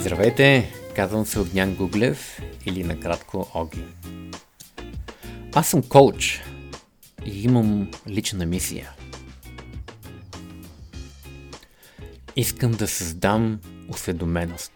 Здравейте, 0.00 0.72
казвам 0.96 1.26
се 1.26 1.40
Огнян 1.40 1.74
Гуглев 1.74 2.40
или 2.66 2.84
накратко 2.84 3.50
Оги. 3.54 3.84
Аз 5.54 5.68
съм 5.68 5.82
коуч 5.82 6.42
и 7.26 7.42
имам 7.42 7.90
лична 8.08 8.46
мисия. 8.46 8.90
Искам 12.36 12.72
да 12.72 12.88
създам 12.88 13.60
осведоменост. 13.88 14.72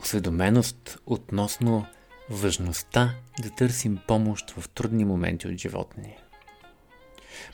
Осведоменост 0.00 0.98
относно 1.06 1.86
важността 2.30 3.14
да 3.42 3.50
търсим 3.50 3.98
помощ 4.08 4.50
в 4.50 4.68
трудни 4.68 5.04
моменти 5.04 5.48
от 5.48 5.58
живота 5.58 6.00
ни. 6.00 6.16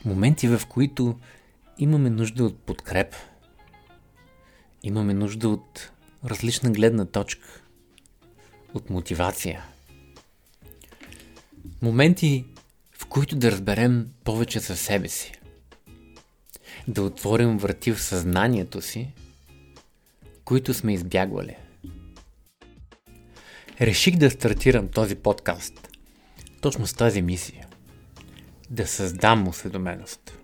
Моменти, 0.05 0.49
в 0.49 0.63
които 0.69 1.19
имаме 1.79 2.11
нужда 2.11 2.45
от 2.45 2.59
подкреп. 2.59 3.15
Имаме 4.83 5.15
нужда 5.15 5.49
от 5.49 5.92
различна 6.25 6.71
гледна 6.71 7.05
точка, 7.05 7.49
от 8.75 8.91
мотивация. 8.91 9.65
Моменти, 11.83 12.45
в 12.99 13.07
които 13.07 13.37
да 13.37 13.51
разберем 13.51 14.09
повече 14.25 14.59
за 14.59 14.77
себе 14.77 15.09
си. 15.09 15.33
Да 16.89 17.03
отворим 17.03 17.59
врати 17.59 17.93
в 17.93 18.03
съзнанието 18.03 18.83
си, 18.83 19.09
които 20.45 20.75
сме 20.75 20.95
избягвали. 20.95 21.57
Реших 23.81 24.17
да 24.17 24.31
стартирам 24.31 24.89
този 24.89 25.15
подкаст 25.15 25.89
точно 26.63 26.87
с 26.87 26.95
тази 26.95 27.23
мисия. 27.23 27.67
Да 28.71 28.87
създам 28.87 29.49
осведоменост. 29.49 30.39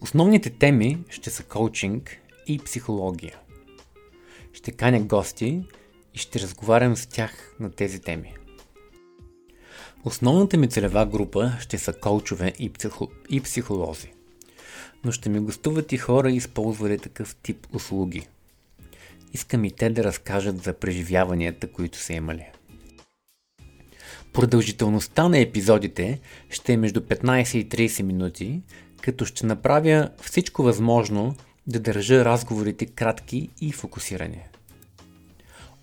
Основните 0.00 0.50
теми 0.50 0.98
ще 1.10 1.30
са 1.30 1.42
коучинг 1.42 2.16
и 2.46 2.58
психология. 2.58 3.38
Ще 4.54 4.72
каня 4.72 5.00
гости 5.00 5.62
и 6.14 6.18
ще 6.18 6.40
разговарям 6.40 6.96
с 6.96 7.06
тях 7.06 7.54
на 7.60 7.70
тези 7.70 8.00
теми. 8.00 8.34
Основната 10.04 10.56
ми 10.56 10.68
целева 10.68 11.06
група 11.06 11.52
ще 11.60 11.78
са 11.78 11.92
коучове 11.92 12.52
и, 12.58 12.70
психо... 12.70 13.08
и 13.30 13.40
психолози. 13.40 14.12
Но 15.04 15.12
ще 15.12 15.28
ми 15.28 15.40
гостуват 15.40 15.92
и 15.92 15.96
хора, 15.96 16.30
използвали 16.30 16.98
такъв 16.98 17.36
тип 17.36 17.66
услуги. 17.72 18.26
Искам 19.32 19.64
и 19.64 19.70
те 19.70 19.90
да 19.90 20.04
разкажат 20.04 20.62
за 20.62 20.72
преживяванията, 20.72 21.72
които 21.72 21.98
са 21.98 22.12
имали. 22.12 22.46
Продължителността 24.32 25.28
на 25.28 25.38
епизодите 25.38 26.20
ще 26.50 26.72
е 26.72 26.76
между 26.76 27.00
15 27.00 27.56
и 27.56 27.88
30 27.88 28.02
минути, 28.02 28.60
като 29.00 29.24
ще 29.24 29.46
направя 29.46 30.10
всичко 30.22 30.62
възможно 30.62 31.34
да 31.66 31.80
държа 31.80 32.24
разговорите 32.24 32.86
кратки 32.86 33.50
и 33.60 33.72
фокусирани. 33.72 34.42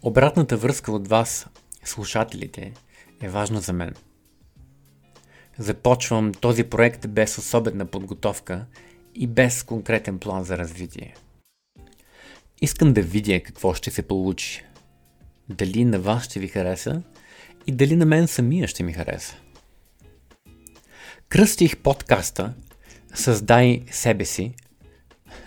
Обратната 0.02 0.58
връзка 0.58 0.92
от 0.92 1.08
вас, 1.08 1.48
слушателите, 1.84 2.74
е 3.22 3.30
важна 3.30 3.62
за 3.62 3.74
мен. 3.74 3.94
Започвам 5.58 6.32
този 6.34 6.64
проект 6.64 7.08
без 7.08 7.38
особена 7.38 7.86
подготовка 7.86 8.66
и 9.16 9.28
без 9.28 9.64
конкретен 9.64 10.20
план 10.20 10.44
за 10.44 10.58
развитие. 10.58 11.16
Искам 12.62 12.94
да 12.94 13.02
видя 13.02 13.40
какво 13.44 13.74
ще 13.74 13.92
се 13.92 14.02
получи. 14.02 14.66
Дали 15.50 15.86
на 15.86 16.00
вас 16.00 16.24
ще 16.24 16.40
ви 16.40 16.48
хареса 16.48 17.02
и 17.68 17.72
дали 17.72 17.96
на 17.96 18.06
мен 18.06 18.28
самия 18.28 18.68
ще 18.68 18.84
ми 18.84 18.94
хареса. 18.94 19.36
Кръстих 21.30 21.78
подкаста 21.78 22.54
Създай 23.14 23.84
себе 23.92 24.26
си, 24.26 24.54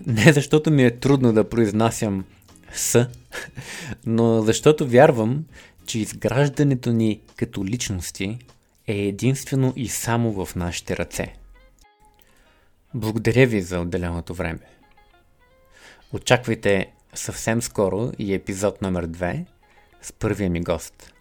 не 0.06 0.32
защото 0.32 0.70
ми 0.70 0.84
е 0.84 0.98
трудно 0.98 1.32
да 1.32 1.48
произнасям 1.48 2.24
с, 2.74 3.08
но 4.06 4.42
защото 4.42 4.88
вярвам, 4.88 5.44
че 5.86 5.98
изграждането 5.98 6.92
ни 6.92 7.20
като 7.36 7.64
личности 7.64 8.38
е 8.86 8.94
единствено 8.94 9.72
и 9.76 9.88
само 9.88 10.44
в 10.44 10.56
нашите 10.56 10.96
ръце. 10.96 11.34
Благодаря 12.94 13.46
ви 13.46 13.62
за 13.62 13.80
отделеното 13.80 14.34
време. 14.34 14.60
Очаквайте 16.12 16.92
съвсем 17.14 17.62
скоро 17.62 18.12
и 18.18 18.34
епизод 18.34 18.82
номер 18.82 19.06
2 19.06 19.44
с 20.02 20.12
първия 20.12 20.50
ми 20.50 20.60
гост. 20.60 21.12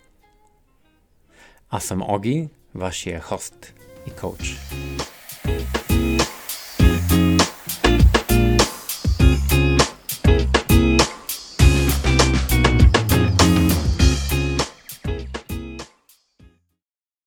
Аз 1.70 1.84
съм 1.84 2.02
Оги, 2.02 2.50
вашия 2.76 3.22
хост 3.22 3.74
и 4.08 4.12
коуч. 4.12 4.58